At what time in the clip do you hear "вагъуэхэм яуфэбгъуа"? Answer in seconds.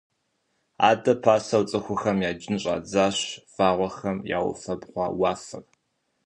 3.53-5.05